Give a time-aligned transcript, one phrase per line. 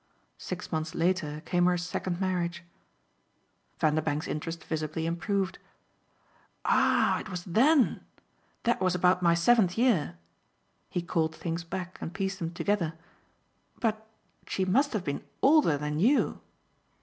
[0.39, 2.63] Six months later came her second marriage."
[3.79, 5.59] Vanderbank's interest visibly improved.
[6.65, 8.03] "Ah it was THEN?
[8.63, 10.17] That was about my seventh year."
[10.89, 12.95] He called things back and pieced them together.
[13.79, 14.03] "But
[14.47, 16.41] she must have been older than you."